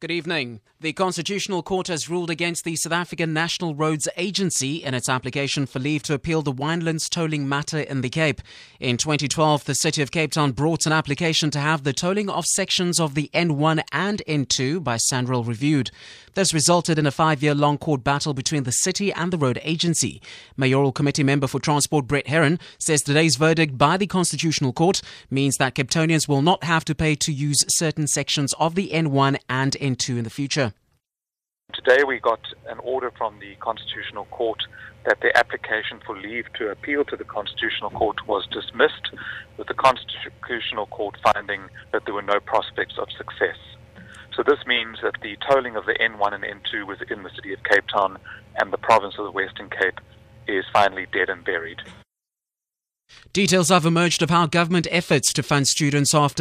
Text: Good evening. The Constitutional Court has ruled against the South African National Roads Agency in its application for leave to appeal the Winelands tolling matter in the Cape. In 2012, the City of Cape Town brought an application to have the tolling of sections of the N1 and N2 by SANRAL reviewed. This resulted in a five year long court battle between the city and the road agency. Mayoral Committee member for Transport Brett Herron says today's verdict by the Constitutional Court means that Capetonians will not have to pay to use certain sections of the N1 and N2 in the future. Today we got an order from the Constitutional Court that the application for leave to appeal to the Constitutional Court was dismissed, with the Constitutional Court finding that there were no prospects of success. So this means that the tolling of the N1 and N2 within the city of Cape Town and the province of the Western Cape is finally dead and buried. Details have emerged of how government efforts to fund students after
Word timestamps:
Good 0.00 0.10
evening. 0.10 0.60
The 0.80 0.94
Constitutional 0.94 1.62
Court 1.62 1.88
has 1.88 2.08
ruled 2.08 2.30
against 2.30 2.64
the 2.64 2.74
South 2.74 2.94
African 2.94 3.34
National 3.34 3.74
Roads 3.74 4.08
Agency 4.16 4.76
in 4.76 4.94
its 4.94 5.10
application 5.10 5.66
for 5.66 5.78
leave 5.78 6.02
to 6.04 6.14
appeal 6.14 6.40
the 6.40 6.54
Winelands 6.54 7.10
tolling 7.10 7.46
matter 7.46 7.80
in 7.80 8.00
the 8.00 8.08
Cape. 8.08 8.40
In 8.78 8.96
2012, 8.96 9.66
the 9.66 9.74
City 9.74 10.00
of 10.00 10.10
Cape 10.10 10.32
Town 10.32 10.52
brought 10.52 10.86
an 10.86 10.92
application 10.92 11.50
to 11.50 11.58
have 11.58 11.84
the 11.84 11.92
tolling 11.92 12.30
of 12.30 12.46
sections 12.46 12.98
of 12.98 13.14
the 13.14 13.28
N1 13.34 13.82
and 13.92 14.22
N2 14.26 14.82
by 14.82 14.96
SANRAL 14.96 15.44
reviewed. 15.44 15.90
This 16.32 16.54
resulted 16.54 16.98
in 16.98 17.06
a 17.06 17.10
five 17.10 17.42
year 17.42 17.54
long 17.54 17.76
court 17.76 18.02
battle 18.02 18.32
between 18.32 18.62
the 18.62 18.72
city 18.72 19.12
and 19.12 19.30
the 19.30 19.36
road 19.36 19.60
agency. 19.62 20.22
Mayoral 20.56 20.92
Committee 20.92 21.24
member 21.24 21.46
for 21.46 21.58
Transport 21.58 22.06
Brett 22.06 22.28
Herron 22.28 22.58
says 22.78 23.02
today's 23.02 23.36
verdict 23.36 23.76
by 23.76 23.98
the 23.98 24.06
Constitutional 24.06 24.72
Court 24.72 25.02
means 25.28 25.56
that 25.58 25.74
Capetonians 25.74 26.26
will 26.26 26.40
not 26.40 26.64
have 26.64 26.86
to 26.86 26.94
pay 26.94 27.16
to 27.16 27.32
use 27.32 27.66
certain 27.68 28.06
sections 28.06 28.54
of 28.54 28.76
the 28.76 28.90
N1 28.94 29.36
and 29.50 29.72
N2 29.72 29.89
in 30.16 30.24
the 30.24 30.30
future. 30.30 30.72
Today 31.72 32.02
we 32.06 32.18
got 32.18 32.40
an 32.68 32.78
order 32.80 33.12
from 33.16 33.38
the 33.38 33.54
Constitutional 33.56 34.24
Court 34.26 34.58
that 35.04 35.20
the 35.20 35.36
application 35.36 36.00
for 36.04 36.18
leave 36.18 36.44
to 36.58 36.70
appeal 36.70 37.04
to 37.04 37.16
the 37.16 37.24
Constitutional 37.24 37.90
Court 37.90 38.26
was 38.26 38.46
dismissed, 38.50 39.14
with 39.56 39.68
the 39.68 39.74
Constitutional 39.74 40.86
Court 40.86 41.16
finding 41.22 41.62
that 41.92 42.02
there 42.04 42.14
were 42.14 42.22
no 42.22 42.40
prospects 42.40 42.98
of 42.98 43.08
success. 43.16 43.56
So 44.36 44.42
this 44.42 44.66
means 44.66 44.98
that 45.02 45.14
the 45.22 45.36
tolling 45.48 45.76
of 45.76 45.86
the 45.86 45.94
N1 45.94 46.34
and 46.34 46.44
N2 46.44 46.86
within 46.86 47.22
the 47.22 47.30
city 47.34 47.52
of 47.52 47.62
Cape 47.64 47.84
Town 47.92 48.18
and 48.56 48.72
the 48.72 48.78
province 48.78 49.14
of 49.18 49.24
the 49.24 49.30
Western 49.30 49.70
Cape 49.70 50.00
is 50.46 50.64
finally 50.72 51.06
dead 51.12 51.28
and 51.28 51.44
buried. 51.44 51.78
Details 53.32 53.70
have 53.70 53.86
emerged 53.86 54.22
of 54.22 54.30
how 54.30 54.46
government 54.46 54.86
efforts 54.90 55.32
to 55.32 55.42
fund 55.42 55.66
students 55.66 56.14
after 56.14 56.38